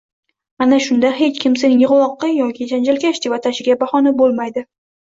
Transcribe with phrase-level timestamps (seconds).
[0.65, 4.69] Ana shunda hech kim seni yig‘loqi yoki janjalkash deb atashiga bahona bo‘lmaydi.